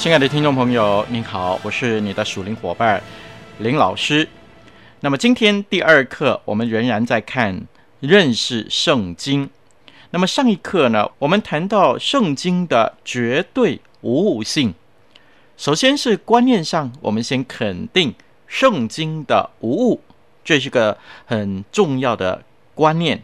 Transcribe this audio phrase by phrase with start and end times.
[0.00, 3.02] 亲爱的听众朋友，您好，我是你的属灵伙伴
[3.58, 4.26] 林老师。
[5.00, 7.66] 那么今天第二课，我们仍然在看
[8.00, 9.50] 认识圣经。
[10.08, 14.72] 那么上一课呢，我们谈到圣经的绝对无误性。
[15.58, 18.14] 首先是观念上，我们先肯定
[18.46, 20.00] 圣经的无误，
[20.42, 22.42] 这是个很重要的
[22.74, 23.22] 观念。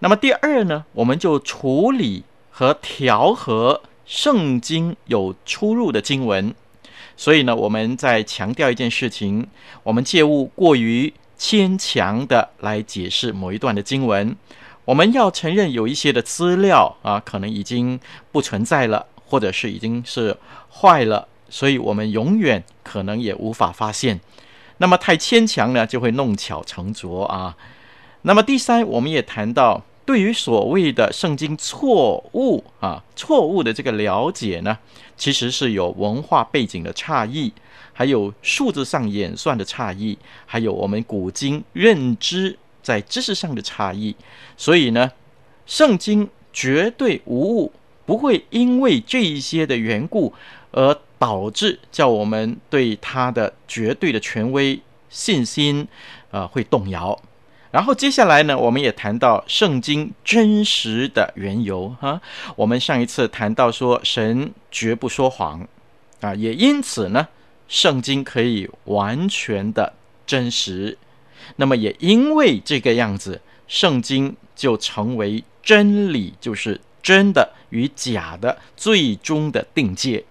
[0.00, 3.82] 那么第二呢，我们就处理和调和。
[4.06, 6.54] 圣经有出入的经文，
[7.16, 9.46] 所以呢，我们在强调一件事情：
[9.82, 14.36] 我们切勿过于牵强的来解释某一段的经文。
[14.84, 17.98] 我们要承认有一些的资料啊，可能已经
[18.30, 20.36] 不存在了，或者是已经是
[20.70, 24.20] 坏了，所以我们永远可能也无法发现。
[24.76, 27.56] 那么太牵强呢，就会弄巧成拙啊。
[28.22, 29.82] 那么第三，我们也谈到。
[30.06, 34.78] 对于所谓的圣经错误啊，错误的这个了解呢，
[35.16, 37.52] 其实是有文化背景的差异，
[37.92, 44.14] 还有数字上演算的差异，还有我们古今认知在知识上的差异。
[44.56, 45.10] 所以呢，
[45.66, 47.72] 圣经绝对无误，
[48.04, 50.34] 不会因为这一些的缘故
[50.72, 54.78] 而导致叫我们对它的绝对的权威
[55.08, 55.88] 信心
[56.30, 57.18] 呃会动摇。
[57.74, 62.20] 然后接下来呢，我们也谈到圣经真实的缘由哈。
[62.54, 65.66] 我们上一次谈到说，神绝不说谎
[66.20, 67.26] 啊，也因此呢，
[67.66, 69.92] 圣经可以完全的
[70.24, 70.96] 真实。
[71.56, 80.24] 那么也因为这个样子，圣经就成为真理，就是真的与假的最终的定界。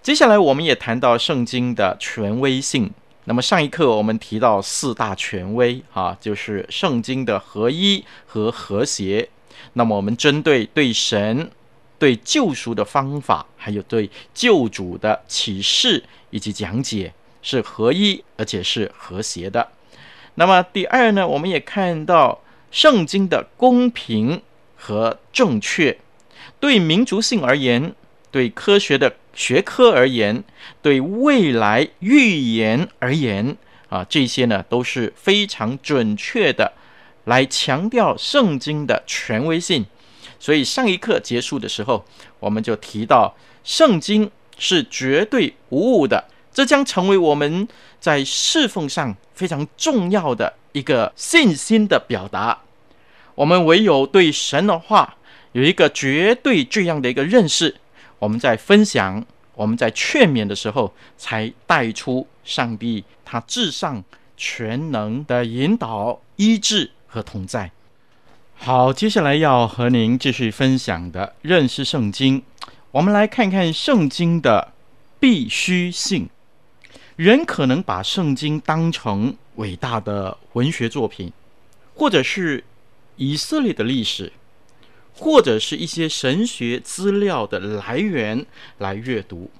[0.00, 2.92] 接下来我们也谈到圣经的权威性。
[3.30, 9.28] 那么上一课我们提到四大权威啊，就是圣经的合一和和谐。
[9.74, 11.48] 那么我们针对对神、
[11.96, 19.68] 对救赎的方法，还有对救主的启示以及讲解，是合一而且是和谐的。
[20.34, 22.40] 那么第二呢，我们也看到
[22.72, 24.42] 圣经的公平
[24.74, 25.96] 和正确，
[26.58, 27.94] 对民族性而言，
[28.32, 29.14] 对科学的。
[29.32, 30.42] 学科而言，
[30.82, 33.56] 对未来预言而言，
[33.88, 36.72] 啊，这些呢都是非常准确的，
[37.24, 39.86] 来强调圣经的权威性。
[40.38, 42.04] 所以上一课结束的时候，
[42.38, 47.68] 我们就提到圣经是绝对无误的，这将成为我们
[47.98, 52.60] 在侍奉上非常重要的一个信心的表达。
[53.34, 55.16] 我们唯有对神的话
[55.52, 57.76] 有一个绝对这样的一个认识。
[58.20, 64.04] 我们在分享、我们在劝勉的时候，才带出上帝他至上
[64.36, 67.72] 全能的引导、医治和同在。
[68.54, 72.42] 好，接下来要和您继续分享的认识圣经，
[72.92, 74.72] 我们来看看圣经的
[75.18, 76.28] 必须性。
[77.16, 81.32] 人可能把圣经当成伟大的文学作品，
[81.94, 82.64] 或者是
[83.16, 84.32] 以色列的历史。
[85.20, 88.46] 或者是一些神学资料的来源
[88.78, 89.50] 来阅读，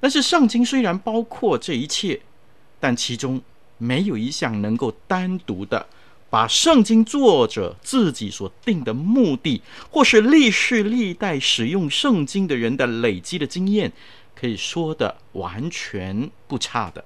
[0.00, 2.22] 但是圣经虽然包括这一切，
[2.80, 3.42] 但其中
[3.76, 5.86] 没有一项能够单独的
[6.30, 9.60] 把圣经作者自己所定的目的，
[9.90, 13.92] 或是历世历代使用圣经的人的累积的经验，
[14.34, 17.04] 可以说的完全不差的。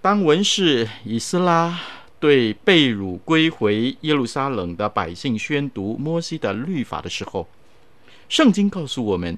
[0.00, 1.78] 当文士以斯拉。
[2.22, 7.48] 对被掳归回耶路撒冷的百姓宣读摩西的律法的时候，
[8.28, 9.36] 圣经告诉我们，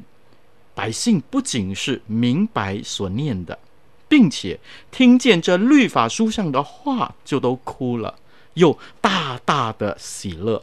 [0.74, 3.58] 百姓不仅是明白所念的，
[4.06, 4.60] 并且
[4.90, 8.18] 听见这律法书上的话就都哭了，
[8.52, 10.62] 又大大的喜乐。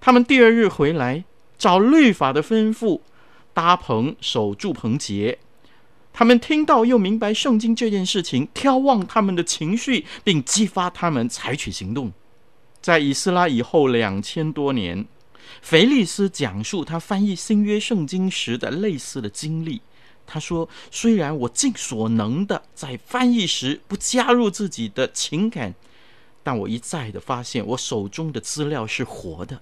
[0.00, 1.24] 他们第二日回来，
[1.58, 3.00] 照律法的吩咐，
[3.52, 5.38] 搭棚守住棚节。
[6.18, 12.10] 他们听到又明白圣经这件事情，挑旺他们的情绪，并激发他们采取行动。
[12.80, 15.04] 在以斯拉以后两千多年，
[15.60, 19.82] 腓力斯讲述他翻译新约圣经时的类似的经历。
[20.26, 25.74] 他说：“虽然我尽所能的在翻译时不加入自己的情感，
[26.42, 29.60] 但我一再的发现我手中的资料是活的。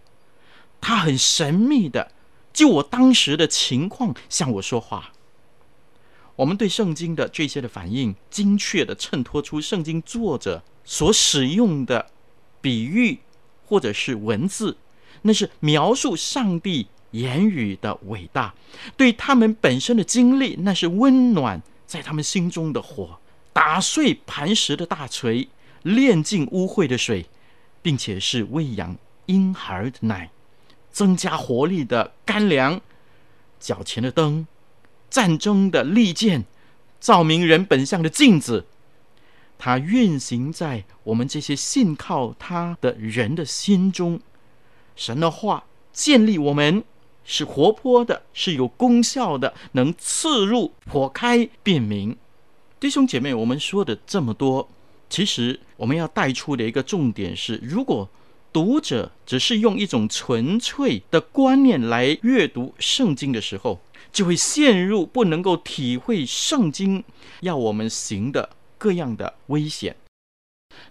[0.81, 2.13] 他很神秘的
[2.53, 5.11] 就我当时的情况向我说话。”
[6.37, 12.11] 我们对圣经的这些的反应，精确地衬托出圣经作者所使用的
[12.61, 13.21] 比喻
[13.67, 14.77] 或者是文字，
[15.23, 18.53] 那是描述上帝言语的伟大。
[18.97, 23.21] 对他们本身的经历，那是温暖在他们心中的火，
[23.53, 25.49] 打碎磐石的大锤，
[25.83, 27.27] 炼尽污秽的水，
[27.81, 28.97] 并且是喂养
[29.27, 30.31] 婴孩的奶，
[30.91, 32.81] 增加活力的干粮，
[33.61, 34.45] 脚前的灯。
[35.15, 36.45] 战争的利剑，
[36.99, 38.67] 照明人本相的镜子，
[39.57, 44.19] 它运行在我们这些信靠他的人的心中。
[44.97, 46.83] 神的话建立我们，
[47.25, 52.17] 是活泼的，是有功效的，能刺入、剖开、辨明。
[52.81, 54.69] 弟兄姐妹，我们说的这么多，
[55.09, 58.11] 其实我们要带出的一个重点是：如果
[58.53, 63.81] 读者只是用一种纯粹的观念来阅读圣经的时候，
[64.15, 67.03] 就会陷入不能够体会圣经
[67.41, 69.97] 要我们行的各样的危险。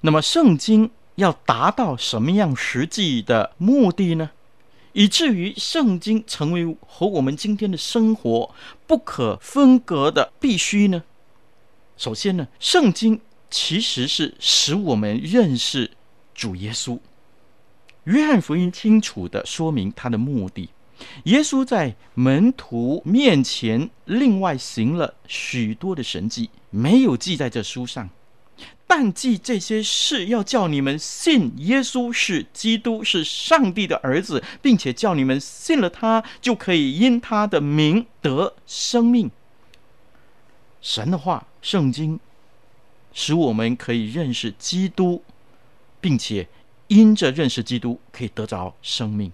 [0.01, 4.31] 那么，圣经要达到什么样实际的目的呢？
[4.91, 8.53] 以至于圣经成为和我们今天的生活
[8.85, 11.03] 不可分割的必须呢？
[11.95, 15.91] 首先呢，圣经其实是使我们认识
[16.35, 16.99] 主耶稣。
[18.03, 20.69] 约翰福音清楚地说明他的目的。
[21.23, 28.09] 耶稣在门徒面前另外行了许多的神迹，没有记在这书上，
[28.85, 39.31] 但记这些事，要叫你们信耶稣是基督，是上帝的儿子，并且叫你们信了他，就可以因他的名得生命。
[40.81, 42.19] 神的话，圣经，
[43.13, 45.23] 使我们可以认识基督，
[46.01, 46.47] 并且
[46.87, 49.31] 因着认识基督，可以得着生命。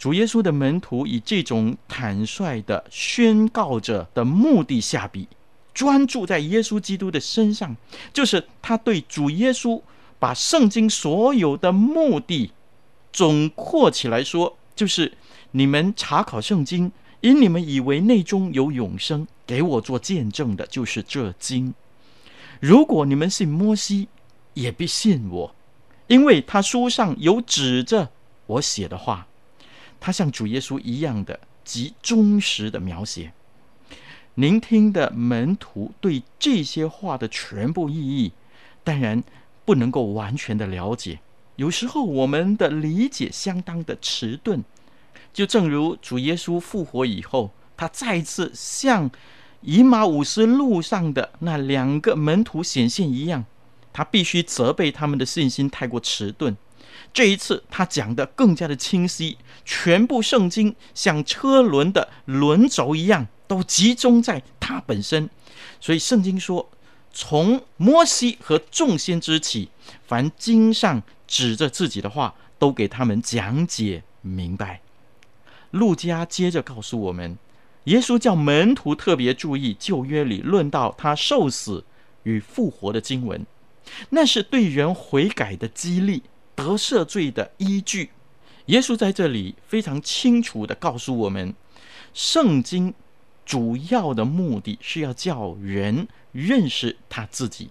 [0.00, 5.28] 主耶稣的门徒以这种坦率的宣告者的目的下笔，
[5.74, 7.76] 专注在耶稣基督的身上，
[8.10, 9.78] 就是他对主耶稣
[10.18, 12.50] 把圣经所有的目的
[13.12, 15.12] 总括起来说，就是
[15.50, 21.74] 你们查考圣经，因你们以为内中有永生，给我做见证的就是这经。
[22.58, 24.08] 如果你们信摩西，
[24.54, 25.54] 也必信我，
[26.06, 28.08] 因为他书上有指着
[28.46, 29.26] 我写的话。
[30.00, 33.32] 他像主耶稣一样的极忠实的描写，
[34.34, 38.32] 聆听的门徒对这些话的全部意义，
[38.82, 39.22] 当然
[39.64, 41.20] 不能够完全的了解。
[41.56, 44.64] 有时候我们的理解相当的迟钝，
[45.32, 49.10] 就正如主耶稣复活以后，他再次向
[49.60, 53.44] 以马忤斯路上的那两个门徒显现一样，
[53.92, 56.56] 他必须责备他们的信心太过迟钝。
[57.12, 65.28] 这一次，他讲得更加的清晰，全部圣经像车轮的轮轴一样，都集中在他本身。
[65.80, 66.70] 所以圣经说，
[67.12, 69.70] 从摩西和众先知起，
[70.06, 74.80] 凡经上指着自己的话，都给他们讲解明白。
[75.72, 77.36] 路加接着告诉我们，
[77.84, 81.84] 耶稣叫门徒特别注意旧约里论到他受死
[82.22, 83.44] 与复活的经文，
[84.10, 86.22] 那是对人悔改的激励。
[86.60, 88.10] 得赦罪的依据，
[88.66, 91.54] 耶稣在这里非常清楚地告诉我们，
[92.12, 92.92] 圣经
[93.46, 97.70] 主要的目的是要叫人认识他自己。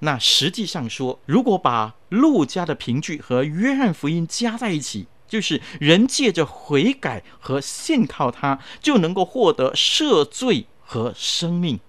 [0.00, 11.80] 那实际上说，如果把路加的凭据和约翰福音加在一起，就是人借着悔改和信靠他，就能够获得赦罪和生命。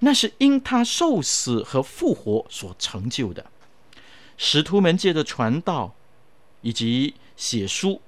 [0.00, 3.46] 那是因他受死和复活所成就的。
[4.44, 5.94] 使徒们借着传道
[6.62, 8.00] 以及写书，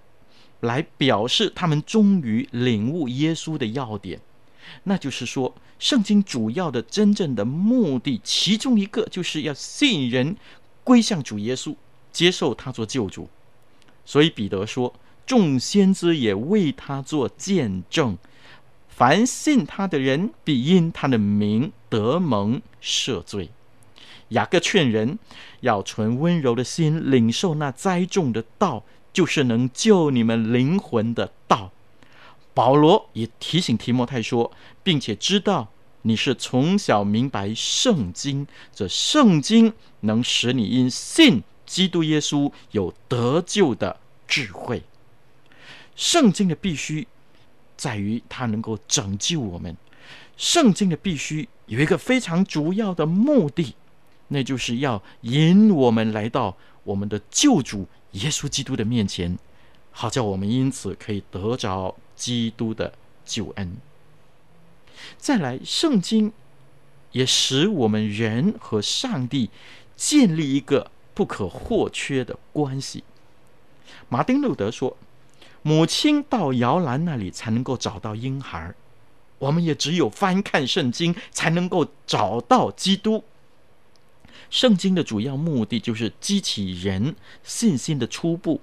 [0.58, 4.20] 来表示他们终于领悟耶稣的要点。
[4.82, 10.36] 那就是说，圣经主要的真正的目的，其中一个就是要吸引人
[10.82, 11.76] 归向主耶稣，
[12.10, 13.28] 接受他做救主。
[14.04, 14.92] 所以彼得说
[15.24, 18.18] ：“众先知也为他做见证，
[18.88, 23.50] 凡信他的人，必因他的名得蒙赦罪。”
[24.28, 25.18] 雅各劝人
[25.60, 31.70] 要存温柔的心，领受那栽种的道，就是能救你们灵魂的道。
[32.52, 34.52] 保罗也提醒提摩太说，
[34.82, 35.68] 并且知道
[36.02, 44.82] 你是从小明白圣经，这圣经能使你因信基督耶稣有得救的智慧。
[45.96, 47.06] 圣经的必须
[47.76, 49.76] 在于它能够拯救我们。
[50.36, 53.74] 圣经的必须有一个非常主要的目的，
[54.28, 59.38] 那就是要引我们来到我们的救主耶稣基督的面前，
[59.90, 62.92] 好叫我们因此可以得着基督的
[63.24, 63.76] 救恩。
[65.18, 66.32] 再来，圣经
[67.12, 69.50] 也使我们人和上帝
[69.96, 73.04] 建立一个不可或缺的关系。
[74.08, 74.96] 马丁路德说
[75.62, 78.74] ：“母亲到摇篮那里才能够找到婴孩。”
[79.38, 83.22] 我们也只有翻看圣经，才能够找到基督。
[84.50, 88.60] 圣经的主要目的就是激起人信心的初步，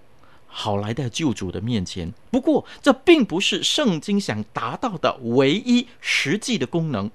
[0.48, 2.14] 好来到救主的面前。
[2.30, 7.10] 不过，这并不是圣经想达到的唯一实际的功能。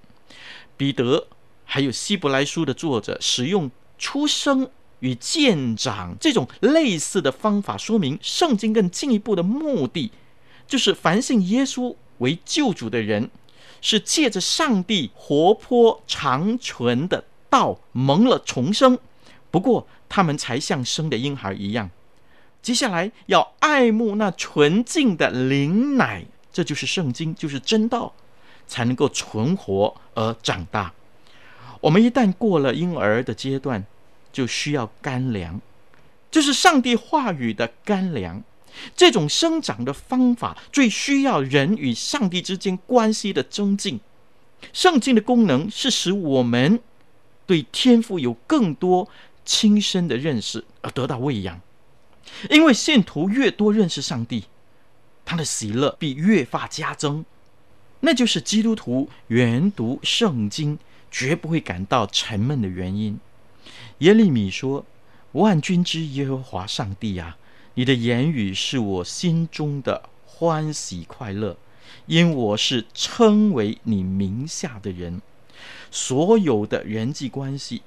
[0.76, 1.26] 彼得
[1.64, 4.70] 还有希伯来书的作者使用出生
[5.00, 10.10] 与见长这种类似的方法，说明圣经更进一步的目的，
[10.66, 13.30] 就是凡信耶稣为救主的人。
[13.82, 17.22] 是借着上帝活泼长存的
[17.56, 18.98] 道蒙了重生，
[19.50, 21.88] 不过他们才像生的婴孩一样。
[22.60, 28.12] 接下来要爱慕那纯净的灵奶，这就是圣经，就是真道，
[28.66, 30.92] 才能够存活而长大。
[31.80, 33.82] 我们一旦过了婴儿的阶段，
[34.30, 35.58] 就需要干粮，
[36.30, 38.42] 就是上帝话语的干粮。
[38.94, 43.98] 这种生长的方法最需要人与上帝之间关系的增进。
[44.74, 46.78] 圣经的功能是使我们
[47.46, 49.08] 对天赋有更多
[49.44, 51.60] 亲身的认识而得到喂养。
[52.50, 54.44] 因为信徒越多认识上帝，
[55.24, 57.24] 他的喜乐必越发加增。
[58.00, 60.78] 那就是基督徒研读圣经
[61.10, 63.18] 绝不会感到沉闷的原因。
[63.98, 64.84] 耶利米说
[65.32, 67.38] ：“万军之耶和华上帝啊！”
[67.74, 71.56] 你的言语是我心中的欢喜快乐，
[72.06, 75.20] 因我是称为你名下的人。
[75.96, 77.80] 所有的人际关系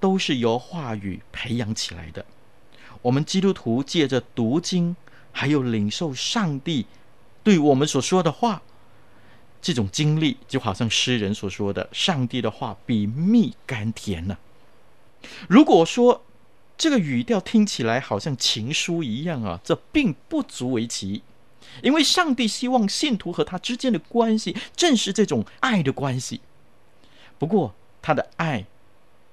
[0.00, 2.24] 都是由话语培养起来的。
[3.02, 4.96] 我们基督徒借着读经，
[5.30, 6.86] 还有领受上帝
[7.44, 8.62] 对我们所说的话，
[9.60, 14.38] 这种经历就好像诗人所说的：“上帝的话比蜜甘甜呢。”
[15.46, 16.24] 如果说，
[16.78, 21.22] 这个语调听起来好像情书一样啊，这并不足为奇，
[21.82, 26.40] 因为上帝希望信徒和他之间的关系正是这种爱的关系。
[27.40, 28.66] 不过，他的爱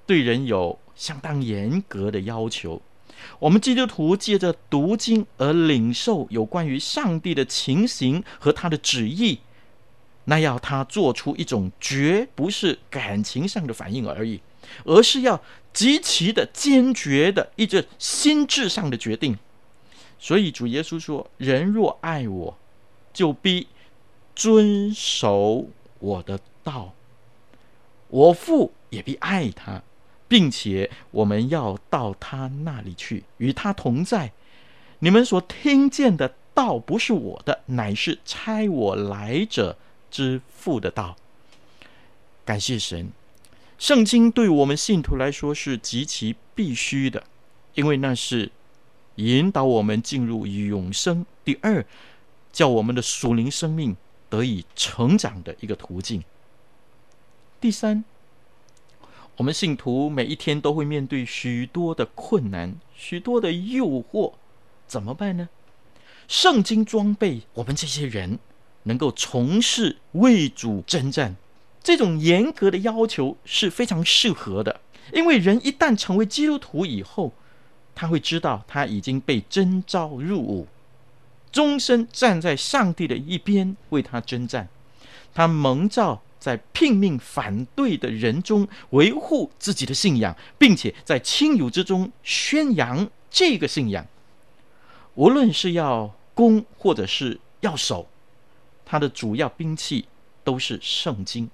[0.05, 2.81] 对人有相当严格的要求。
[3.37, 9.39] 我们基督徒借着读经而领受有关于上帝的情形和他的旨意，
[10.23, 14.39] 那要他做出一种绝不是感情上的反应而已。
[14.85, 15.41] 而是要
[15.73, 19.37] 极其的坚决的一个心智上的决定，
[20.17, 22.57] 所以主耶稣说：“人若爱我，
[23.11, 23.67] 就必
[24.33, 25.67] 遵守
[25.99, 26.93] 我的道。
[28.09, 29.81] 我父也必爱他，
[30.27, 34.31] 并且我们要到他那里去，与他同在。
[34.99, 39.77] 你们所听见的道不是我的，乃是差我来者
[40.09, 41.15] 之父的道。”
[42.45, 43.11] 感谢神。
[43.77, 47.23] 圣经对我们信徒来说是极其必须的，
[47.75, 48.51] 因为那是
[49.17, 51.23] 引导我们进入永生。
[51.45, 51.85] 第二，
[52.51, 53.95] 叫我们的属灵生命
[54.29, 56.23] 得以成长的一个途径。
[57.59, 58.03] 第三，
[59.37, 64.33] 我们信徒每一天都会面对许多的困难、许多的诱惑，
[64.85, 65.49] 怎么办呢？
[66.27, 68.37] 圣经装备我们这些人，
[68.83, 71.35] 能够从事为主征战。
[71.81, 77.33] 这种严格的要求是非常适合的，因为人一旦成为基督徒以后，
[77.95, 80.67] 他会知道他已经被征召入伍，
[81.51, 84.67] 终身站在上帝的一边为他征战。
[85.33, 94.07] 他蒙召在拼命反对的人中维护自己的信仰，并且在亲友之中宣扬这个信仰。
[95.15, 98.07] 无论是要攻或者是要守，
[98.85, 100.05] 他的主要兵器
[100.45, 101.49] 都是圣经。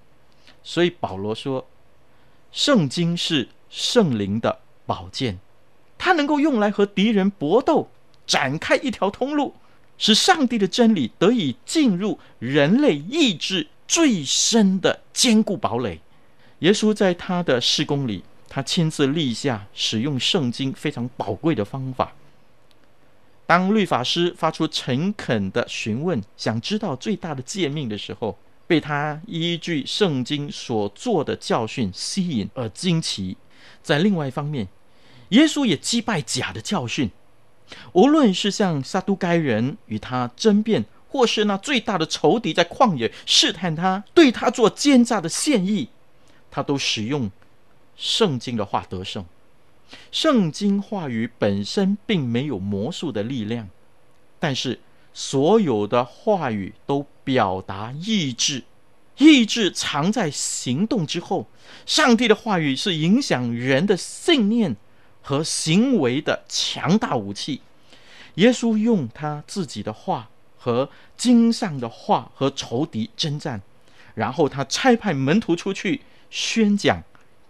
[0.61, 1.67] 所以保罗说，
[2.51, 5.39] 圣经是圣灵的宝剑，
[5.97, 7.89] 它能够用来和敌人搏斗，
[8.27, 9.55] 展开一条通路，
[9.97, 16.01] 使上帝的真理得以进入人类意志最深的坚固堡垒。
[16.61, 22.13] 耶稣在他的事工里，他亲自立下使用圣经非常宝贵的方法。
[23.45, 28.35] 当律法师发出诚恳的询问，想知道最大的诫命的时候，
[28.65, 33.37] 被他依据圣经所做的教训吸引而惊奇。
[33.83, 34.67] 在另外一方面，
[35.29, 37.11] 耶稣也击败假的教训，
[37.91, 40.83] 无论是向撒都该人与他争辩，
[41.13, 45.89] 或是那最大的仇敌在旷野试探他，对他做奸诈的献意，
[46.49, 47.29] 他都使用
[47.95, 49.23] 圣经的话得胜。
[50.11, 53.69] 圣经话语本身并没有魔术的力量，
[54.39, 54.79] 但是
[55.13, 58.63] 所有的话语都表达意志，
[59.19, 61.45] 意志藏在行动之后。
[61.85, 64.75] 上帝的话语是影响人的信念
[65.21, 67.61] 和行为的强大武器。
[68.35, 70.31] 耶稣用他自己的话
[70.63, 73.61] 和经上的话和仇敌征战，
[74.15, 77.03] 然后他差派门徒出去宣讲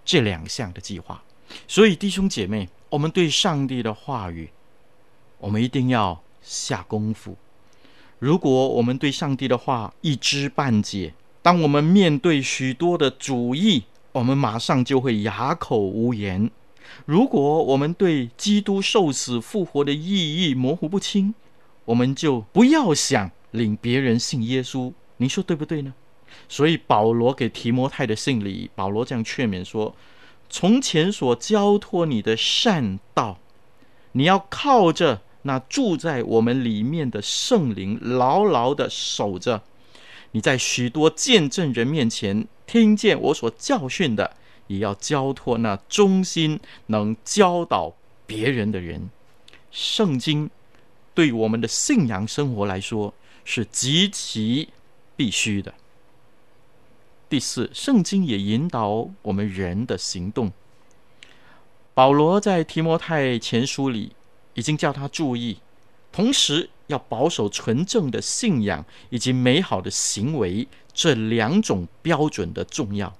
[0.03, 1.23] 这两项的计划。
[1.67, 4.49] 所以，弟兄姐妹，我们对上帝的话语，
[5.37, 7.37] 我们一定要下功夫。
[8.17, 16.49] 如果我们对上帝的话一知半解，当我们面对许多的主义，我们马上就会哑口无言。
[17.05, 21.35] 如果我们对基督受死复活的意义模糊不清，
[21.85, 24.93] 我们就不要想领别人信耶稣。
[25.17, 25.93] 您说对不对呢？
[26.49, 29.95] 所以，保罗给提摩太的信里，保罗这样劝勉说。
[30.49, 33.39] 从前所交托你的善道，
[34.11, 39.63] 你要靠着那住在我们里面的圣灵，牢牢地守着。
[40.31, 44.35] 你在许多见证人面前听见我所教训的，
[44.67, 47.93] 也要交托那忠心能教导
[48.25, 49.09] 别人的人。
[49.71, 50.49] 圣经
[51.13, 53.13] 对我们的信仰生活来说
[53.45, 54.69] 是极其
[55.15, 55.73] 必须的。
[57.29, 60.51] 第四，圣经也引导我们人的行动。
[61.93, 64.15] 保罗在提摩太前书里
[64.53, 65.59] 已经叫他注意，
[66.11, 73.15] 同时要保守纯正的信仰以及美好的行为这两种标准的重要。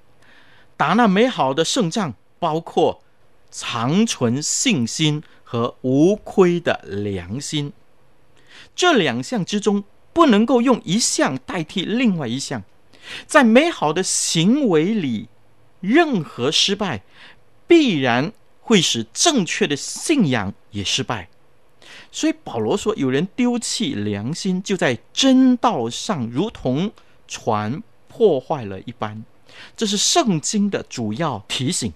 [0.75, 3.01] 打那美好的胜仗，包括
[3.51, 7.71] 长存信心和无亏的良心。
[8.75, 12.63] 这两项之中，不能够用一项代替另外一项。
[13.27, 15.27] 在美好的行为里，
[15.81, 17.01] 任何失败
[17.67, 18.31] 必然
[18.61, 21.29] 会使正确的信仰也失败。
[22.11, 26.91] 所以保罗说：“有人丢弃良心，就在真道上如同
[27.27, 29.23] 船破坏了一般。”
[29.75, 31.91] 这是圣经的主要提醒。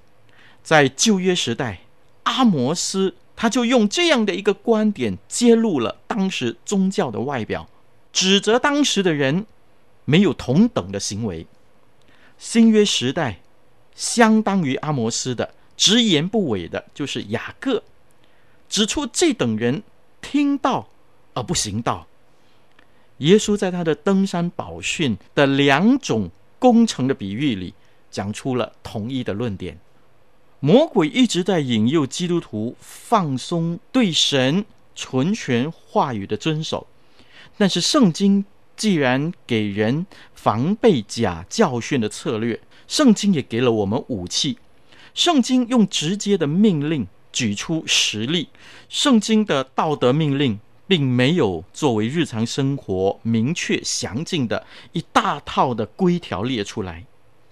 [0.64, 1.80] 在旧约时代，
[2.24, 7.70] 阿摩斯他就用这样的一个观点揭露了当时宗教的外表，
[8.12, 9.46] 指责当时的人。
[10.10, 11.46] 没有同等的行为。
[12.38, 13.42] 新约时代，
[13.94, 17.84] 相当于阿摩斯的直言不讳的，就是雅各，
[18.70, 19.84] 指出这等人
[20.22, 20.88] 听道
[21.34, 22.08] 而不行道。
[23.18, 27.74] 耶稣在他的登山宝训的两种工程的比喻里，
[28.10, 29.78] 讲出了同一的论点。
[30.60, 34.66] 魔鬼一直在引诱基督徒放松对神
[34.96, 36.88] 纯全话语的遵守，
[37.58, 38.46] 但是圣经。
[38.76, 44.60] 既然给人防备假教训的策略，圣经也给了我们武器。
[45.16, 48.50] 圣经用直接的命令举出实例，
[48.88, 57.04] 圣经的道德命令并没有作为日常生活明确详尽的一大套的规条列出来，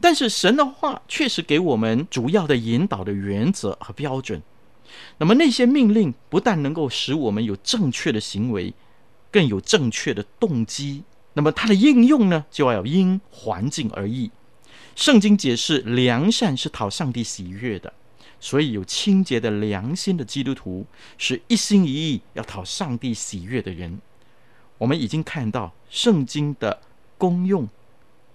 [0.05, 4.39] 但是神的话确实给我们主要的引导的原则和标准。
[5.17, 8.71] 那么那些命令不但能够使我们有正确的行为，
[9.31, 11.03] 更有正确的动机。
[11.33, 14.29] 那么它的应用呢，就要因环境而异。
[14.95, 17.91] 圣经解释良善是讨上帝喜悦的，
[18.39, 20.85] 所以有清洁的良心的基督徒
[21.17, 23.99] 是一心一意要讨上帝喜悦的人。
[24.77, 26.79] 我们已经看到圣经的
[27.17, 27.67] 功用，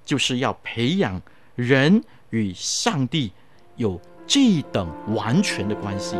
[0.04, 1.22] 就是要培养
[1.54, 3.32] 人与上帝
[3.76, 6.16] 有这等完全的关系。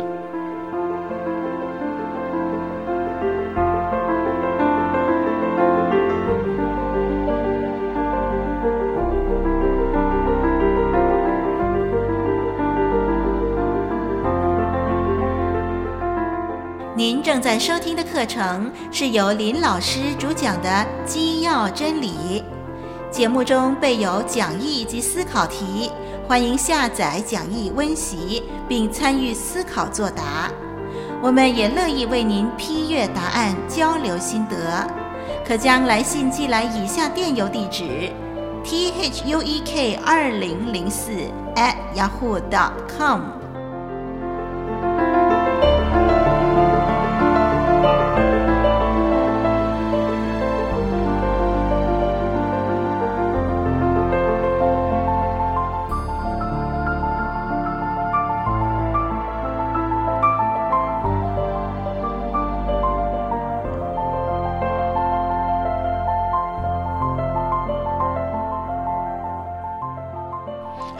[17.01, 20.69] 您正在收听的课程是由林老师主讲的
[21.03, 22.43] 《基要真理》，
[23.11, 25.91] 节目中备有讲义及思考题，
[26.25, 30.49] 欢迎下载讲义温习并参与思考作答。
[31.21, 34.87] 我们也乐意为您批阅答案，交流心得。
[35.45, 38.09] 可将来信寄来以下电邮地址
[38.63, 41.11] ：t h u e k 二零零四
[41.55, 43.19] at yahoo.com。
[43.23, 43.40] Th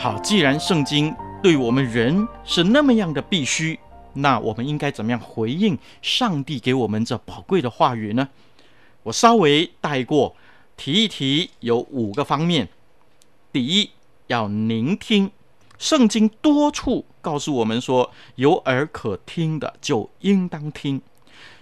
[0.02, 3.80] 好，既然圣经对我们人是那么样的必须，
[4.14, 8.28] 那我们应该怎么样回应上帝给我们这宝贵的话语呢？
[9.04, 10.36] 我稍微带过，
[10.76, 12.70] 提一提，有五个方面。
[13.54, 13.92] 第一，
[14.26, 15.30] 要聆听。
[15.78, 21.00] 圣经多处告诉我们说，有耳可听的就应当听。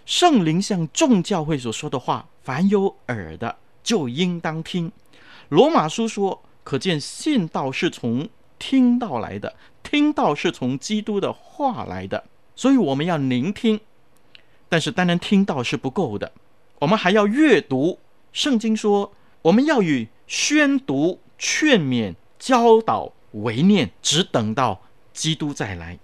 [0.06, 4.90] 圣灵向众教会所说的话，凡有耳的就应当听。
[5.50, 6.42] 罗马书说。
[6.70, 8.30] 可见信道是从
[8.60, 13.80] 听道来的，听道是从基督的话来的，所以我们要聆听。
[14.70, 16.32] 但是单单听道是不够的，
[16.78, 17.98] 我们还要阅读。
[18.32, 24.80] 圣经说，我们要与宣读、劝勉、教导、为念，只等到
[25.12, 25.98] 基督再来。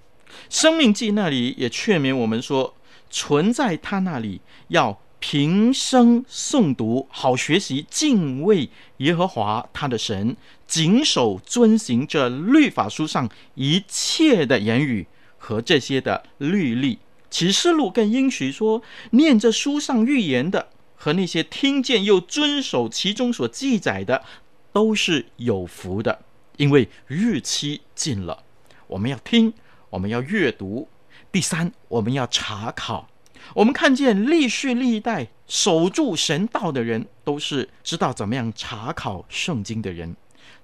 [0.49, 2.73] 生命记那里也劝勉我们说，
[3.11, 4.99] 存在他那里要。
[5.17, 16.99] 平生诵读，好学习敬畏耶和华他的神，谨守遵行这律法书上一切的言语和这些的律例。
[17.29, 24.23] 启示录更应许说，念这书上预言的和那些听见又遵守其中所记载的，
[24.71, 26.21] 都是有福的，
[26.57, 28.43] 因为日期近了。
[28.87, 29.53] 我们要听，
[29.89, 30.87] 我们要阅读。
[31.31, 33.09] 第三，我们要查考。
[33.55, 40.15] 我们看见历世历代守住神道的人，都是知道怎么样查考圣经的人。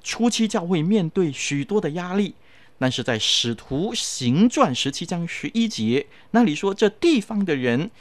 [0.04, 2.36] 初期教会面对许多的压力，
[2.78, 7.92] 但是在使徒行传十七章十一节那里说，这地方的人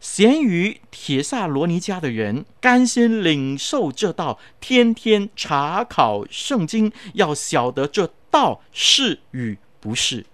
[0.00, 10.26] 咸于铁萨罗尼迦的人，甘心领受这道，天天查考圣经，要晓得这道是与不是。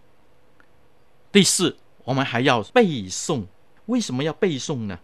[1.31, 3.45] 第四，我们还要背诵。
[3.87, 4.99] 为什么要背诵呢？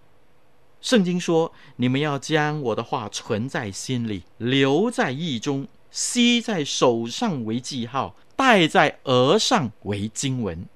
[0.81, 10.66] 圣经说：“你们要将我的话存在心里，留在意中，系在手上为记号，戴在额上为经文。”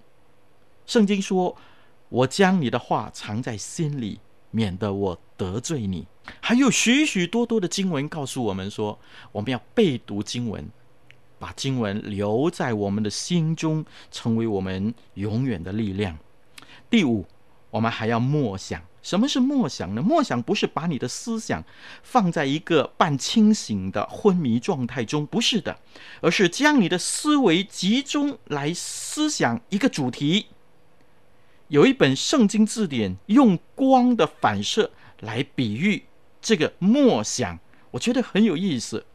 [0.87, 1.57] 圣经说
[2.09, 4.21] ：“我将你的话藏在心里，
[4.51, 6.07] 免得我得罪你。”
[6.41, 8.99] 还有许许多多的经文告诉我们说，
[9.33, 10.69] 我们要背读经文，
[11.39, 16.19] 把经文留在我们的心中，成为我们永远的力量。
[16.89, 17.27] 第五。
[17.73, 20.01] 我们还要默想，什么是默想呢？
[20.01, 21.65] 默想不是把你的思想
[22.03, 25.79] 放在一个半清醒的昏迷状态中，不是的，
[26.21, 30.47] 而是将你的思维集中来思想一个主题。
[31.69, 36.05] 有一本圣经字典用光的反射来比喻
[36.41, 37.59] 这个默想，
[37.93, 39.07] 我觉得很有意思。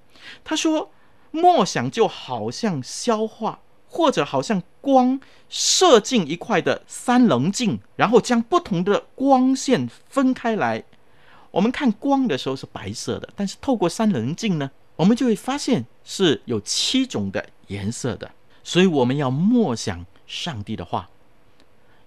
[0.44, 0.92] 他说，
[1.32, 3.62] 默想就好像消化。
[3.98, 10.84] 或者好像光射进一块的三棱镜，然后将不同的光线分开来。
[11.50, 18.30] 我们看光的时候是白色的，但是透过三棱镜呢，我们就会发现是有七种的颜色的。
[18.64, 21.10] 所以我们要默想上帝的话，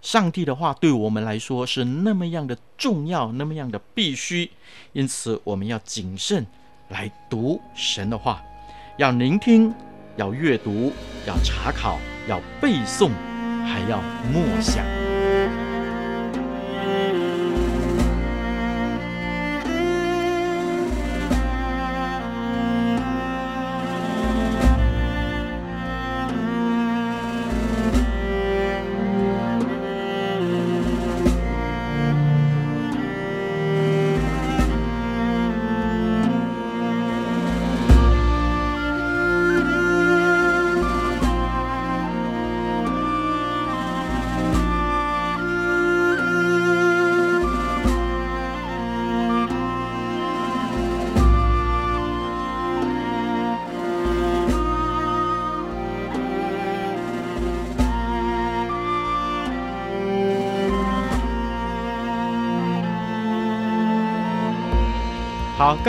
[0.01, 4.49] 上帝的话对我们来说是那么样的重要，那么样的必须。
[4.93, 6.47] 因此，我们要谨慎
[6.91, 8.41] 来读神的话，
[8.97, 9.75] 要聆听。
[10.21, 10.93] 要阅读，
[11.27, 13.09] 要查考，要背诵，
[13.65, 14.85] 还要默想。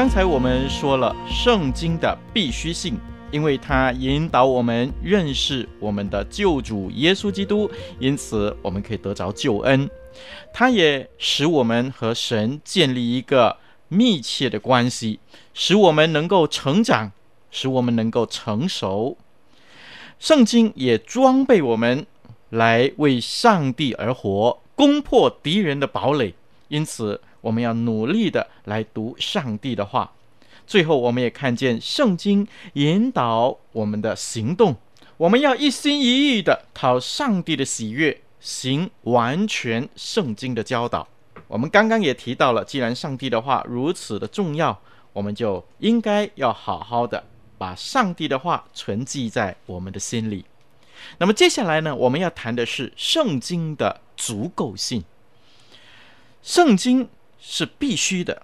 [0.02, 2.98] 刚才我们说了圣经的必须性，
[3.30, 9.88] 因为它引导我们认识我们的救主耶稣基督，因此我们可以得着救恩。
[10.52, 13.58] 它也使我们和神建立一个
[13.90, 15.20] 密切的关系，
[15.54, 17.12] 使我们能够成长，
[17.52, 19.20] 使我们能够成熟。
[20.18, 22.08] 圣经也装备我们
[22.50, 26.34] 来为上帝而活，攻破敌人的堡垒。
[26.70, 27.22] 因此。
[27.42, 30.14] 我们要努力的来读上帝的话。
[30.66, 34.76] 最后，我们也看见圣经引导我们的行动。
[35.18, 41.08] 我们要一心一意的讨上帝的喜悦，行完全圣经的教导。
[41.48, 44.80] 我们刚刚也提到了，既然上帝的话如此的重要，
[45.14, 47.24] 我们就应该要好好的
[47.58, 50.46] 把上帝的话存记在我们的心里。
[51.18, 55.04] 那么接下来呢，我们要谈的是圣经的足够性。
[56.42, 57.10] 圣经
[57.42, 58.44] 是必须的，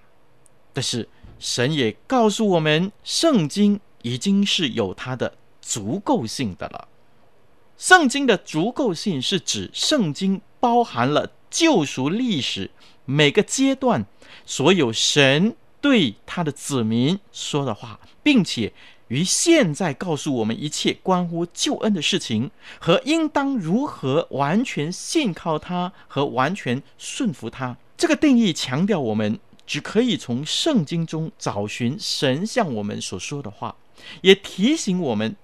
[0.73, 1.07] 但是
[1.39, 6.88] 神也告诉我们，圣经已经是有它的足够性的了。
[7.77, 12.71] 圣经的足够性是指圣经包含了救赎历史
[13.05, 14.03] 每个阶段
[14.47, 18.73] 所有神对他的子民说的话，并且
[19.10, 27.77] 于现在告诉我们一切关乎救恩的事情和应当如何完全信靠他和完全顺服他。
[27.97, 33.75] 这个定义强调我们只可以从圣经中找寻神向我们所说的话，
[34.21, 35.36] 也提醒我们。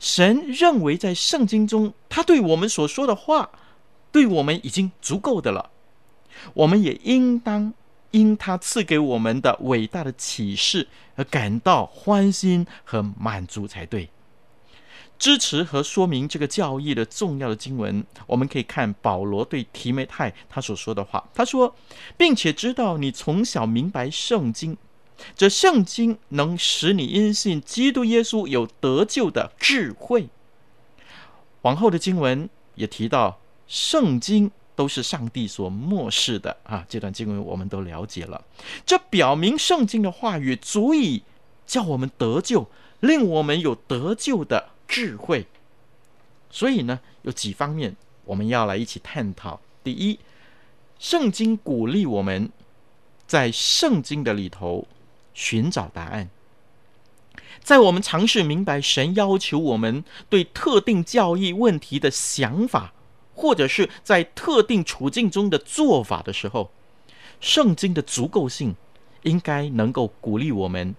[0.00, 3.50] 神认为，在圣经中，他对我们所说的话，
[4.12, 5.70] 对我们已经足够的了。
[6.54, 7.72] 我们也应当
[8.12, 14.08] 因他赐给我们的伟大的启示而感到欢欣和满足才对。
[15.18, 21.28] 支持和说明这个教义的重要的经文，我们可以看保罗对提梅太他所说的话。
[21.34, 21.74] 他说，
[22.16, 24.76] 并且知道你从小明白圣经。
[25.34, 30.28] 这圣经能使你因信基督耶稣有得救的智慧。
[31.62, 36.86] 往后的经文也提到，圣经都是上帝所默示的啊。
[36.88, 38.44] 这段经文我们都了解了，
[38.86, 41.24] 这表明圣经的话语足以
[41.66, 45.46] 叫我们得救，令我们有得救的智慧。
[46.50, 49.60] 所以呢，有几方面我们要来一起探讨。
[49.84, 50.18] 第一，
[50.98, 52.50] 圣经鼓励我们
[53.26, 54.88] 在圣经的里头。
[55.34, 56.30] 寻找答案，
[57.62, 62.92] 在我们尝试明白神要求我们对特定教义问题的想法，
[63.36, 66.72] 或者是在特定处境中的做法的时候，
[67.40, 68.74] 圣经的足够性
[69.22, 70.96] 应该能够鼓励我们，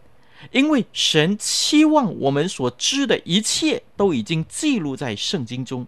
[0.52, 5.88] 因为神期望我们所知的一切都已经记录在圣经中。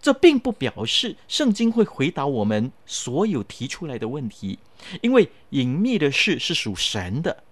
[0.00, 4.58] 这并不表示圣经会回答我们所有提出来的问题，
[5.00, 7.44] 因为隐秘的事是属神的。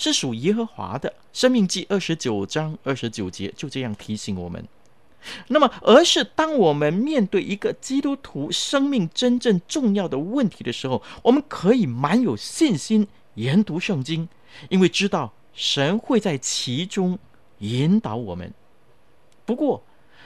[0.00, 4.64] 是属耶和华的，《生命记》二十九章二十九节就这样提醒我们。
[5.48, 14.28] 那么，而是当我们面对一个基督徒生命真正重要的问题的时候，我们可以蛮有信心研读圣经，
[14.68, 17.18] 因为知道神会在其中
[17.58, 18.54] 引导我们。
[19.44, 19.82] 不过，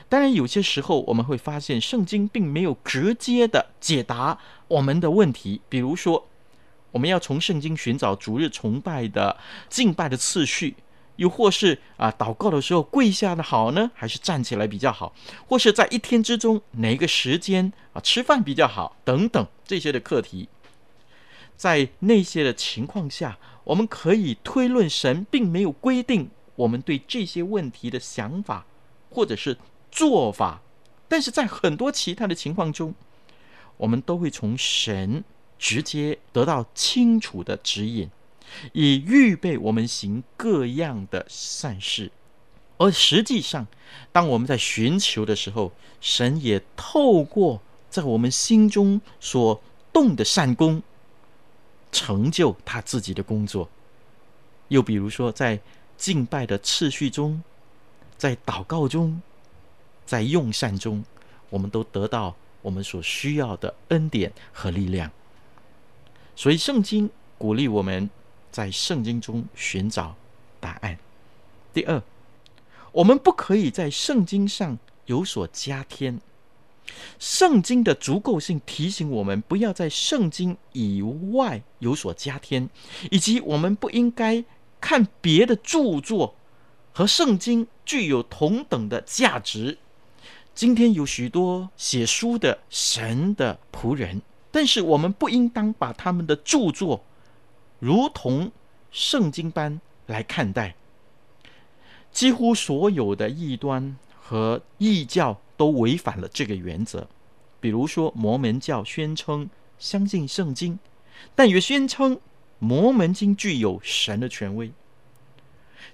[0.09, 6.29] 当然有些时候我们会发现圣经并没有直接的解答我们的问题，比如说。
[6.93, 9.39] 我们要从圣经寻找主日崇拜的
[9.71, 10.77] 敬拜的次序，
[11.17, 15.15] 又或是啊祷告的时候跪下的好呢，还是站起来比较好？
[15.49, 18.95] 或是在一天之中哪个时间啊吃饭比较好？
[19.07, 20.51] 等等这些的课题，
[21.57, 28.67] 在那些的情况下，我们可以推论神并没有规定我们对这些问题的想法
[29.11, 29.57] 或者是
[29.91, 30.63] 做法，
[31.09, 32.95] 但是在很多其他的情况中，
[33.77, 35.25] 我们都会从神。
[35.65, 38.11] 直接得到清楚的指引，
[38.73, 42.11] 以预备我们行各样的善事。
[42.79, 43.69] 而实际上，
[44.11, 45.71] 当我们在寻求的时候，
[46.01, 50.83] 神也透过在我们心中所动的善功，
[51.93, 53.69] 成就他自己的工作。
[54.69, 55.61] 又比如说，在
[55.97, 57.41] 敬拜的次序中，
[58.17, 59.21] 在祷告中，
[60.05, 61.05] 在用膳中，
[61.51, 65.11] 我们都得到我们所需要的恩典和力量。
[66.35, 68.09] 所以，圣经鼓励我们
[68.51, 70.17] 在圣经中寻找
[70.59, 70.99] 答案。
[71.75, 72.03] 第二，
[72.91, 76.19] 我们不可以在圣经上有所加添。
[77.19, 82.69] 圣经的足够性提醒我们，不要在圣经以外有所加添，
[83.11, 84.45] 以及我们不应该
[84.81, 86.35] 看别的著作
[86.93, 89.79] 和圣经具有同等的价值。
[90.55, 94.23] 今天有许多写书的神的仆人。
[94.55, 97.03] 但是我们不应当把他们的著作
[97.79, 98.53] 如同
[98.91, 100.75] 圣经般来看待。
[102.13, 103.97] 几乎所有的异端
[104.33, 107.07] 和异教都违反了这个原则。
[107.61, 110.79] 比如说，摩门教宣称相信圣经，
[111.35, 112.19] 但也宣称
[112.59, 114.73] 摩门经具有神的权威。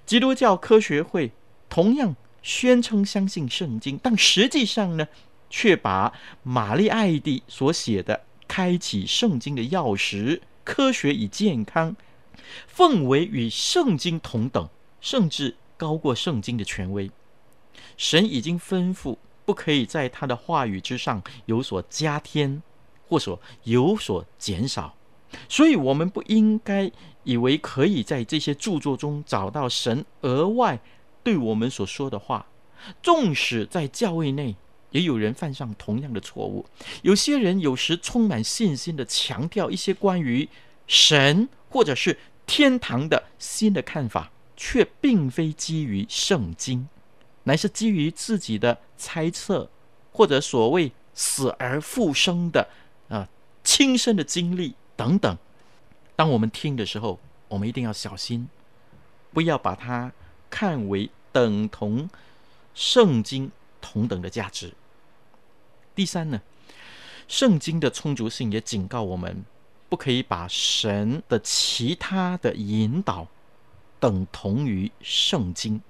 [0.05, 1.33] 基督教科学会
[1.67, 5.09] 同样宣称相信圣经，但实际上呢，
[5.49, 8.21] 却把玛丽艾蒂所写的。
[8.47, 11.95] 开启圣经的钥匙，科学与健康，
[12.67, 14.69] 奉为与圣经同等，
[15.01, 17.11] 甚至高过圣经的权威。
[17.99, 22.63] 神已经吩咐，不可以在他的话语之上有所加添，
[23.09, 24.95] 或所有所减少。
[25.49, 26.89] 所以，我们不应该
[27.25, 30.79] 以为可以在这些著作中找到神额外
[31.21, 32.47] 对我们所说的话。
[33.03, 34.55] 纵使在教会内，
[34.91, 36.65] 也有人犯上同样的错误。
[37.01, 40.47] 有些人有时充满信心地强调一些关于
[40.87, 46.87] 神或者是天堂的新的看法，却并非基于圣经，
[47.49, 49.67] 乃是基于自己的猜测
[50.11, 52.69] 或者所谓死而复生的
[53.07, 53.27] 啊
[53.63, 55.35] 亲身的经历等等。
[56.15, 58.47] 当我们听的时候，我们一定要小心，
[59.33, 60.11] 不要把它
[60.51, 62.07] 看为等同。
[62.75, 64.73] 圣经同等的价值。
[65.93, 66.39] 第三呢，
[67.27, 69.43] 圣经的充足性也警告我们，
[69.89, 73.27] 不可以把神的其他的引导
[73.99, 75.81] 等同于圣经。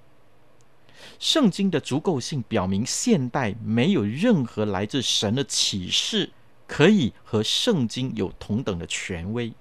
[1.18, 6.30] 圣经的足够性表明，现代没有任何来自神的启示
[6.66, 9.52] 可以和圣经有同等的权威。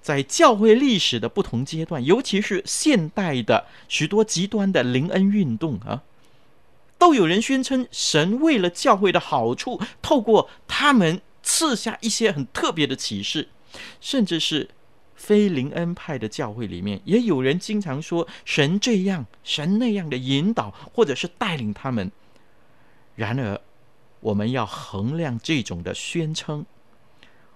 [0.00, 6.02] 在教会历史的不同阶段，尤其是现代的许多极端的灵恩运动啊。
[6.96, 13.48] 都有人宣称，神为了教会的好处，透过他们赐下一些很特别的启示，
[14.00, 14.70] 甚至是
[15.14, 22.10] 非灵恩派的教会里面，也有人经常说神这样、神那样的引导，或者是带领他们。
[23.14, 23.60] 然而，
[24.20, 26.66] 我们要衡量这种的宣称，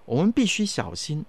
[0.04, 1.24] 我们必须小心，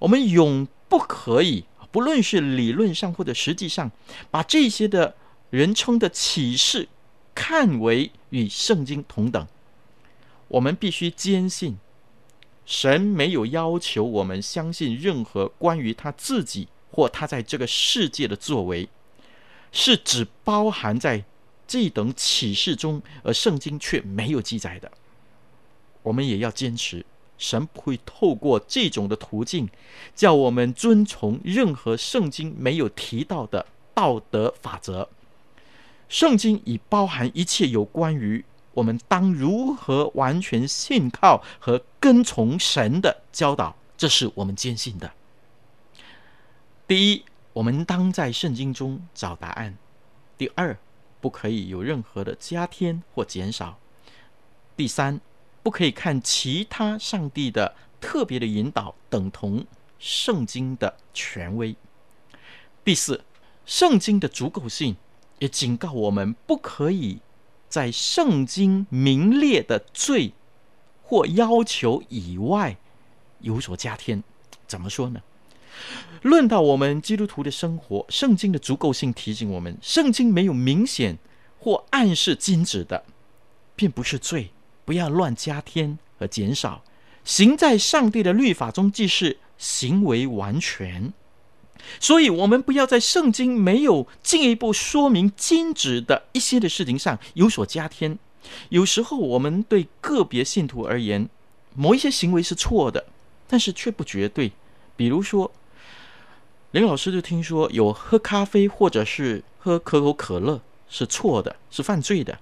[0.00, 3.90] 我们永不可以，不论是理论上或者实际上，
[4.30, 5.14] 把这些的
[5.50, 6.88] 人称的启示。
[7.38, 9.46] 看为与圣经同等，
[10.48, 11.76] 我们必须坚信，
[12.66, 18.88] 神没有要求我们相信任何关于他自己或他在这个世界的作为，
[19.70, 21.24] 是只包含在
[21.66, 24.90] 这等启示中，而圣经却没有记载的。
[26.02, 27.04] 我们也要坚持，
[27.38, 29.68] 神不会透过这种的途径，
[30.14, 35.08] 叫我们遵从任何圣经没有提到的道德法则。
[36.08, 38.44] 圣经已包含一切有关于
[38.76, 45.10] 我们当如何完全信靠和跟从神的教导，这是我们坚信的。
[46.86, 49.72] 第一，我们当在圣经中找答案；
[50.36, 50.76] 第二，
[51.22, 53.78] 不可以有任何的加添或减少；
[54.76, 55.18] 第三，
[55.62, 59.64] 不可以看其他上帝的特别的引导等同
[59.98, 61.74] 圣经的权威；
[62.84, 63.24] 第四，
[63.64, 64.96] 圣经的足够性。
[65.38, 67.18] 也警告我们，不可以
[67.76, 70.32] 在圣经明列的罪
[71.02, 72.74] 或要求以外
[73.40, 74.24] 有所加添。
[74.66, 75.20] 怎么说呢？
[76.22, 81.18] 论到我们基督徒的生活，圣经的足够性提醒我们，圣经没有明显
[81.58, 83.04] 或暗示禁止的，
[83.74, 84.52] 并不是罪，
[84.86, 86.82] 不要乱加添和减少。
[87.24, 91.12] 行在上帝的律法中，即是行为完全。
[92.00, 98.18] 所以，我们不要在圣经没有进一步说明禁止的一些的事情上有所加添。
[98.68, 101.28] 有时候，我们对个别信徒而言，
[101.74, 103.06] 某一些行为是错的，
[103.48, 104.52] 但是却不绝对。
[104.96, 105.50] 比如说，
[106.70, 112.34] 林老师就听说有喝咖啡或者是喝可口可乐是错的，是犯罪的；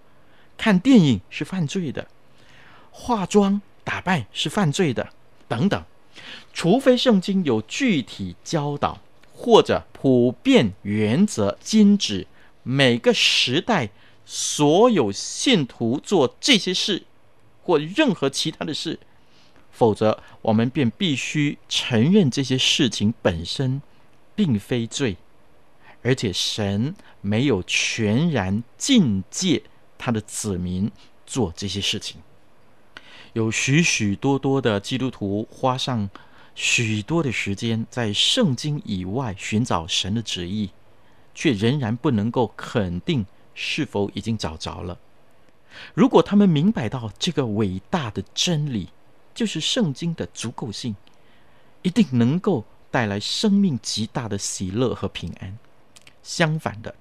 [0.57, 2.05] 看电影是犯罪的；
[2.91, 5.09] 化妆打扮是犯罪的，
[5.49, 5.83] 等等。
[6.53, 9.01] 除非圣经有具体教导。
[9.45, 12.27] 或者普遍原则禁止
[12.63, 13.91] 每个时代
[14.25, 17.03] 所有信徒做这些事，
[17.63, 18.99] 或任何其他的事，
[19.71, 23.83] 否则我们便必须承认这些事情本身
[24.35, 25.19] 并非罪，
[26.03, 29.65] 而且神没有全然禁戒
[29.99, 30.91] 他的子民
[31.27, 32.23] 做这些事情。
[33.35, 36.09] 有许许多多的基督徒花上。
[36.55, 40.71] 许多的时间在圣经以外寻找神的旨意，
[41.35, 44.99] 却仍然不能够肯定是否已经找着了。
[45.93, 48.91] 如果他们明白到这个伟大的真理，
[49.35, 50.95] 就是圣经的足够性，
[51.83, 55.59] 一定能够带来生命极大的喜乐和平安。
[56.23, 56.95] 相反的，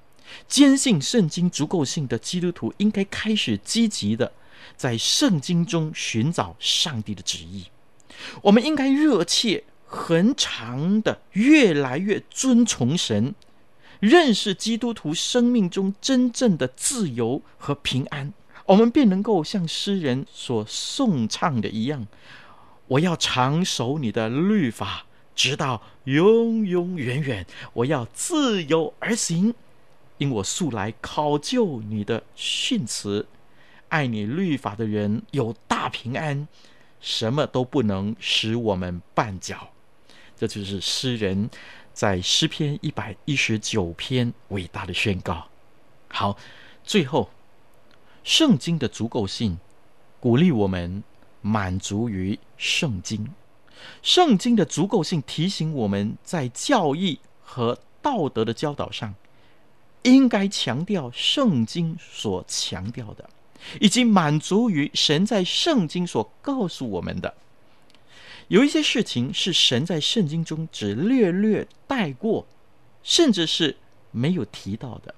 [0.48, 4.34] 坚信圣经足够性的基督徒，应该开始积极的
[4.76, 7.68] 在圣经中寻找上帝的旨意。
[8.44, 13.36] 我们应该热切、恒常的越来越遵从神，
[14.00, 18.34] 认识基督徒生命中真正的自由和平安，
[18.66, 22.08] 我们便能够像诗人所颂唱的一样
[22.88, 25.06] ：“我要常守你的律法，
[25.36, 27.46] 直到永永远远。
[27.74, 29.54] 我要自由而行，
[30.18, 33.28] 因我素来考究你的训词。
[33.90, 36.48] 爱你律法的人有大平安。”
[37.04, 39.68] 什么都不能使我们绊脚，
[40.38, 41.50] 这就是诗人
[41.94, 45.50] 在诗篇一百一十九篇伟大的宣告。
[46.08, 46.38] 好，
[46.82, 47.30] 最后，
[48.24, 49.60] 圣经的足够性
[50.22, 51.04] 鼓励我们
[51.42, 53.28] 满足于圣经。
[54.02, 59.14] 圣经的足够性提醒我们在教义和道德的教导上，
[60.04, 63.30] 应该强调圣经所强调的，
[63.80, 67.34] 以及满足于神在圣经所告诉我们的。
[68.50, 72.46] 有一些事情是神在圣经中只略略带过，
[73.02, 73.78] 甚至是
[74.12, 75.16] 没有提到的，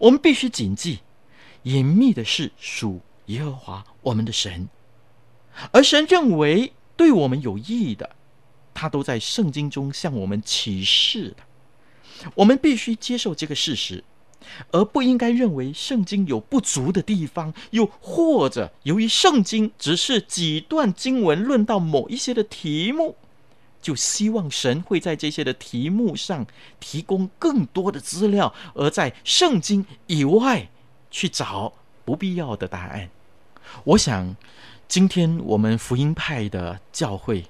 [0.00, 1.00] 我们必须谨记：
[1.64, 4.68] 隐秘的事属耶和华我们的神，
[5.72, 8.16] 而神认为对我们有益的，
[8.72, 12.30] 他都在圣经中向我们启示的。
[12.36, 14.02] 我们必须接受这个事实，
[14.70, 23.16] 而不应该认为圣经有不足的地方，又或者由于圣经只是几段经文论到某一些的题目，
[23.80, 26.46] 就希望神会在这些的题目上
[26.80, 30.68] 提供更多的资料，而在圣经以外
[31.10, 31.72] 去找
[32.04, 33.10] 不必要的答案。
[33.84, 34.36] 我想，
[34.88, 37.44] 今天我们福音派的教会。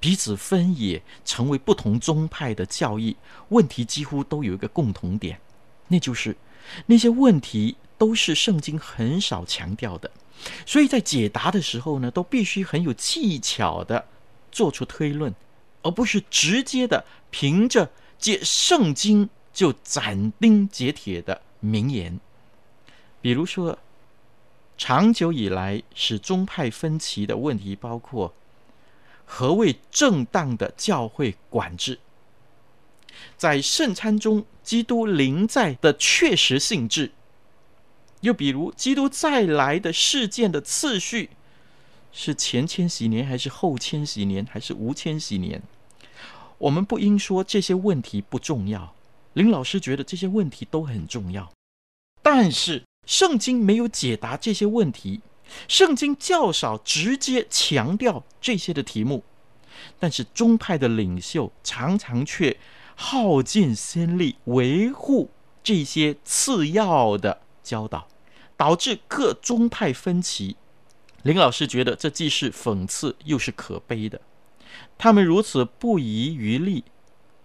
[0.00, 3.14] 彼此分野，成为不同宗派的教义，
[3.50, 5.38] 问题几乎都有一个共同点，
[5.90, 6.34] 那就是
[6.86, 10.10] 那些问题都是圣经很少强调的，
[10.64, 14.06] 所以在解答的时候呢，都必须很有技巧的
[14.50, 15.34] 做出推论，
[15.82, 22.18] 而不是直接的凭着借圣经就斩钉截铁的名言。
[23.20, 23.78] 比如说，
[24.78, 28.32] 长久以来使宗派分歧的问题包括。
[29.32, 32.00] 何谓正当的教会管制？
[33.36, 37.10] 在圣餐中，基督临在的确实性质；
[38.20, 41.30] 又比如，基督再来的事件的次序
[42.12, 45.62] 是前千禧年，还是后千禧年，还是无千禧年？
[46.58, 48.94] 我们不应说这些问题不重要。
[49.32, 51.52] 林老师觉得这些问题都很重要，
[52.20, 55.20] 但是圣经没有解答这些问题。
[55.66, 59.24] 圣经较少直接强调这些的题目，
[59.98, 62.56] 但是宗派的领袖常常却
[63.02, 65.30] 耗尽心力维护
[65.64, 68.06] 这些次要的教导，
[68.58, 70.56] 导致各宗派分歧。
[71.22, 74.20] 林老师觉得这既是讽刺又是可悲的。
[74.98, 76.84] 他们如此不遗余力，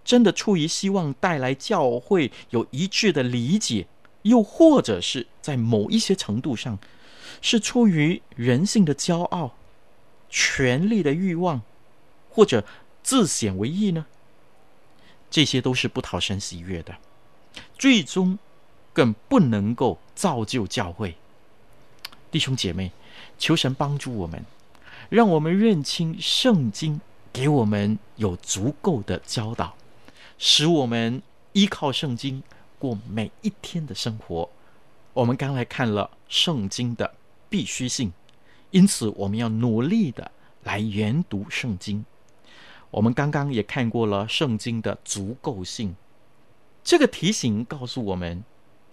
[0.04, 3.86] 真的出于希望带来教会有一致的理解，
[4.22, 6.78] 又或者是在某一些程度上。
[7.40, 9.56] 是出于人性的骄傲、
[10.28, 11.62] 权力的欲望，
[12.30, 12.64] 或者
[13.02, 14.06] 自显为义呢？
[15.36, 16.96] 这些都是不讨神喜悦的，
[17.76, 18.38] 最终
[18.94, 21.14] 更不能够造就教会。
[22.30, 22.90] 弟兄姐妹，
[23.36, 24.42] 求神帮助我们，
[25.10, 26.98] 让我们认清圣经
[27.34, 29.76] 给我们有足够的教导，
[30.38, 31.20] 使我们
[31.52, 32.42] 依靠圣经
[32.78, 34.48] 过每一天的生活。
[35.12, 37.14] 我们刚才看了圣经的。
[37.50, 38.10] 必须性，
[38.70, 40.32] 因此我们要努力的
[40.64, 42.06] 来研读圣经。
[42.90, 45.94] 我们刚刚也看过了圣经的足够性，
[46.82, 48.42] 这个提醒告诉我们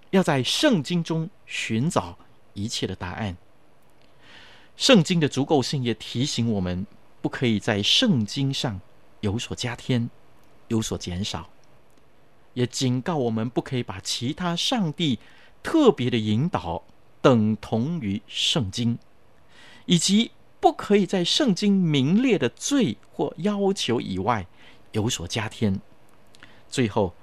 [0.09, 2.17] 要在圣经中寻找
[2.53, 3.37] 一切的答案。
[4.75, 6.85] 圣经的足够性也提醒我们，
[7.21, 8.81] 不可以在圣经上
[9.21, 10.09] 有所加添、
[10.67, 11.49] 有所减少，
[12.53, 15.19] 也警告我们不可以把其他上帝
[15.61, 16.83] 特别的引导。
[17.21, 18.99] 等同于圣经，
[19.85, 20.31] 以及
[20.63, 24.47] 不可以在圣经明列的罪或要求以外
[24.93, 25.77] 有所加添。
[26.69, 27.13] 最后，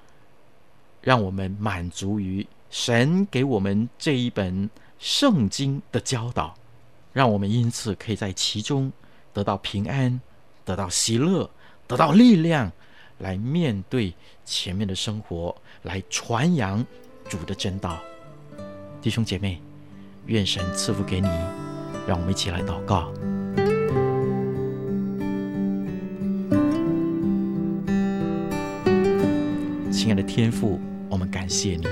[1.01, 4.69] 让我们满足于神给我们这一本
[4.99, 6.53] 圣经的教导，
[7.13, 8.93] 让我们因此可以在其中
[9.33, 10.21] 得到平安、
[10.63, 11.49] 得到喜乐、
[11.87, 12.71] 得到力量，
[13.17, 14.13] 来面对
[14.45, 16.85] 前面的生活，来传扬
[17.27, 17.99] 主的真道。
[19.01, 19.59] 弟兄姐妹。
[20.27, 21.27] 愿神赐福给你，
[22.07, 23.11] 让我们一起来祷告。
[29.91, 30.79] 亲爱的天父，
[31.09, 31.85] 我们感谢你，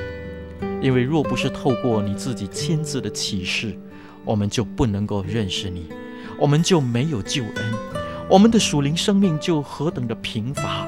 [0.81, 3.77] 因为若不是透过你自己亲自的启示，
[4.25, 5.87] 我们就不能够认识你，
[6.39, 7.73] 我们就没有救恩，
[8.27, 10.87] 我们的属灵生命就何等的贫乏。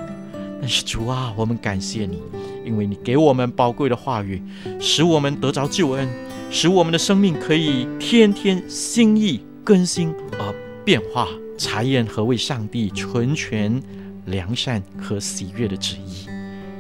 [0.60, 2.22] 但是主啊，我们感谢你，
[2.66, 4.42] 因为你给我们宝贵的话语，
[4.80, 6.10] 使我们得着救恩。
[6.54, 11.26] 使我们的生命可以天天心意更新而变化，
[11.58, 13.82] 查验何为上帝纯全、
[14.26, 16.28] 良善和喜悦的旨意。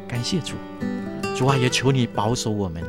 [0.09, 0.55] 感谢主，
[1.33, 2.83] 主啊，也求你保守我们，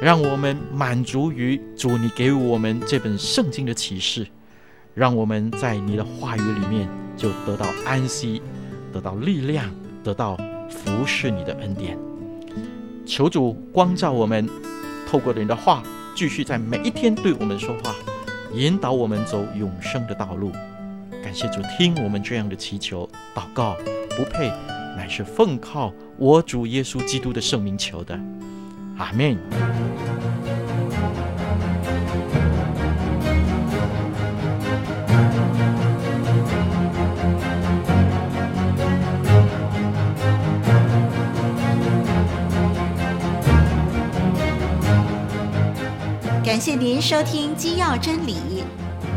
[0.00, 4.24] 让我们满足于主你给我们这本圣经的启示，
[4.94, 8.40] 让我们在你的话语里面就得到安息，
[8.92, 9.68] 得到力量，
[10.04, 10.36] 得到
[10.70, 11.98] 服侍你的恩典。
[13.04, 14.48] 求主光照我们。
[15.06, 15.80] 透过你的话，
[16.14, 17.92] 继续在每一天对我们说话，
[18.54, 20.52] 引导我们走永生的道路。
[21.22, 23.76] 感谢主，听我们这样的祈求祷告，
[24.10, 24.48] 不配，
[24.96, 28.14] 乃是奉靠我主耶稣基督的圣名求的，
[28.96, 30.03] 阿门。
[46.64, 48.64] 谢您收听《基要真理》，